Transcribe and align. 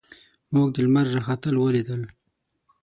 موږ 0.53 0.67
د 0.73 0.77
لمر 0.85 1.05
راختل 1.17 1.55
ولیدل. 1.59 2.01